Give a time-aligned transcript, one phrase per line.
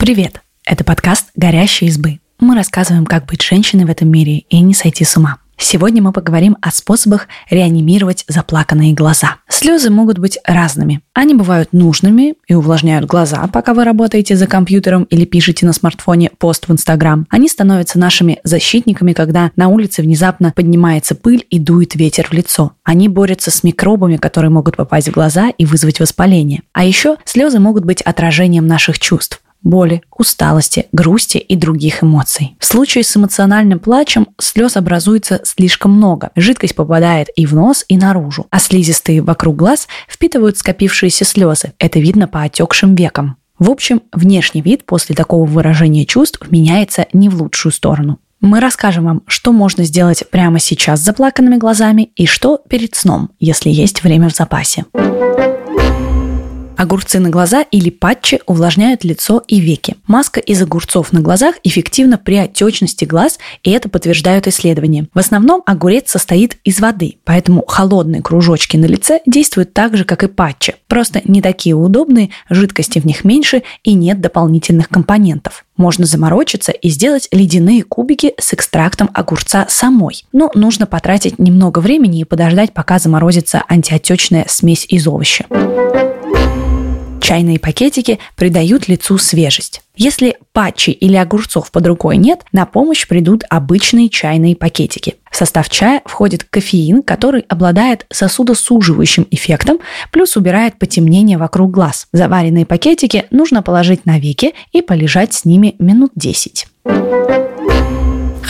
[0.00, 0.40] Привет!
[0.64, 2.20] Это подкаст «Горящие избы».
[2.40, 5.36] Мы рассказываем, как быть женщиной в этом мире и не сойти с ума.
[5.58, 9.36] Сегодня мы поговорим о способах реанимировать заплаканные глаза.
[9.50, 11.02] Слезы могут быть разными.
[11.12, 16.30] Они бывают нужными и увлажняют глаза, пока вы работаете за компьютером или пишете на смартфоне
[16.38, 17.26] пост в Инстаграм.
[17.28, 22.72] Они становятся нашими защитниками, когда на улице внезапно поднимается пыль и дует ветер в лицо.
[22.84, 26.62] Они борются с микробами, которые могут попасть в глаза и вызвать воспаление.
[26.72, 32.56] А еще слезы могут быть отражением наших чувств боли, усталости, грусти и других эмоций.
[32.58, 36.30] В случае с эмоциональным плачем слез образуется слишком много.
[36.36, 41.72] Жидкость попадает и в нос, и наружу, а слизистые вокруг глаз впитывают скопившиеся слезы.
[41.78, 43.36] Это видно по отекшим векам.
[43.58, 48.18] В общем, внешний вид после такого выражения чувств меняется не в лучшую сторону.
[48.40, 53.30] Мы расскажем вам, что можно сделать прямо сейчас с заплаканными глазами и что перед сном,
[53.38, 54.86] если есть время в запасе.
[56.80, 59.96] Огурцы на глаза или патчи увлажняют лицо и веки.
[60.06, 65.06] Маска из огурцов на глазах эффективна при отечности глаз, и это подтверждают исследования.
[65.12, 70.22] В основном огурец состоит из воды, поэтому холодные кружочки на лице действуют так же, как
[70.24, 70.76] и патчи.
[70.88, 75.66] Просто не такие удобные, жидкости в них меньше и нет дополнительных компонентов.
[75.76, 80.24] Можно заморочиться и сделать ледяные кубики с экстрактом огурца самой.
[80.32, 85.44] Но нужно потратить немного времени и подождать, пока заморозится антиотечная смесь из овощей.
[87.30, 89.82] Чайные пакетики придают лицу свежесть.
[89.94, 95.14] Если патчи или огурцов под рукой нет, на помощь придут обычные чайные пакетики.
[95.30, 99.78] В состав чая входит кофеин, который обладает сосудосуживающим эффектом,
[100.10, 102.08] плюс убирает потемнение вокруг глаз.
[102.12, 106.66] Заваренные пакетики нужно положить на веки и полежать с ними минут 10.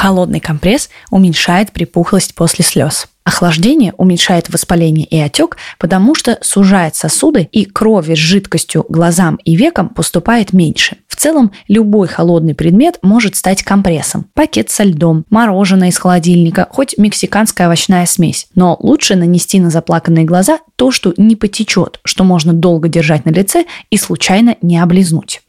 [0.00, 3.06] Холодный компресс уменьшает припухлость после слез.
[3.22, 9.56] Охлаждение уменьшает воспаление и отек, потому что сужает сосуды и крови с жидкостью глазам и
[9.56, 10.96] векам поступает меньше.
[11.06, 14.24] В целом, любой холодный предмет может стать компрессом.
[14.32, 18.46] Пакет со льдом, мороженое из холодильника, хоть мексиканская овощная смесь.
[18.54, 23.30] Но лучше нанести на заплаканные глаза то, что не потечет, что можно долго держать на
[23.30, 25.42] лице и случайно не облизнуть.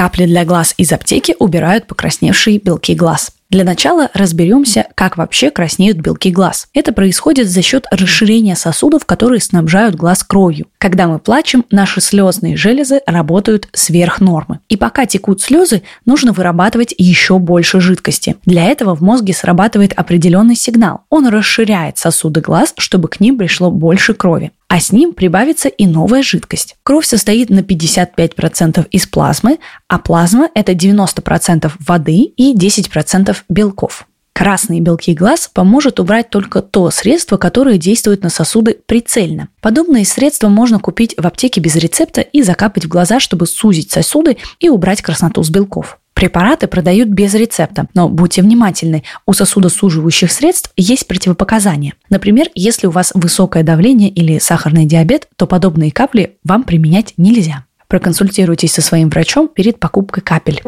[0.00, 3.32] Капли для глаз из аптеки убирают покрасневшие белки глаз.
[3.50, 6.68] Для начала разберемся, как вообще краснеют белки глаз.
[6.72, 10.68] Это происходит за счет расширения сосудов, которые снабжают глаз кровью.
[10.78, 14.60] Когда мы плачем, наши слезные железы работают сверх нормы.
[14.70, 18.36] И пока текут слезы, нужно вырабатывать еще больше жидкости.
[18.46, 21.02] Для этого в мозге срабатывает определенный сигнал.
[21.10, 25.84] Он расширяет сосуды глаз, чтобы к ним пришло больше крови а с ним прибавится и
[25.88, 26.76] новая жидкость.
[26.84, 29.58] Кровь состоит на 55% из плазмы,
[29.88, 34.06] а плазма– это 90% воды и 10% белков.
[34.32, 39.48] Красные белки глаз поможет убрать только то средство, которое действует на сосуды прицельно.
[39.60, 44.38] Подобные средства можно купить в аптеке без рецепта и закапать в глаза, чтобы сузить сосуды
[44.60, 45.99] и убрать красноту с белков.
[46.20, 51.94] Препараты продают без рецепта, но будьте внимательны, у сосудосуживающих средств есть противопоказания.
[52.10, 57.64] Например, если у вас высокое давление или сахарный диабет, то подобные капли вам применять нельзя.
[57.88, 60.60] Проконсультируйтесь со своим врачом перед покупкой капель.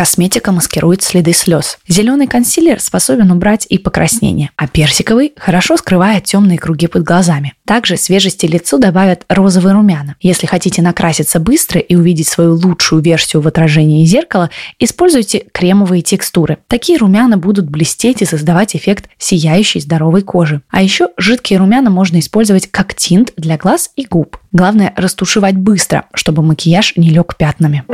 [0.00, 1.76] Косметика маскирует следы слез.
[1.86, 7.52] Зеленый консилер способен убрать и покраснение, а персиковый хорошо скрывает темные круги под глазами.
[7.66, 10.16] Также свежести лицу добавят розовые румяна.
[10.22, 16.56] Если хотите накраситься быстро и увидеть свою лучшую версию в отражении зеркала, используйте кремовые текстуры.
[16.66, 20.62] Такие румяна будут блестеть и создавать эффект сияющей здоровой кожи.
[20.70, 24.38] А еще жидкие румяна можно использовать как тинт для глаз и губ.
[24.50, 27.84] Главное растушевать быстро, чтобы макияж не лег пятнами.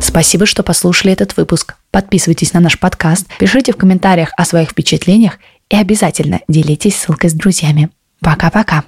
[0.00, 1.76] Спасибо, что послушали этот выпуск.
[1.90, 5.38] Подписывайтесь на наш подкаст, пишите в комментариях о своих впечатлениях
[5.68, 7.90] и обязательно делитесь ссылкой с друзьями.
[8.20, 8.84] Пока-пока.